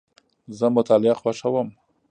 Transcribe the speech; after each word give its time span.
زه 0.57 0.65
مطالعه 0.77 1.13
خوښوم. 1.19 1.67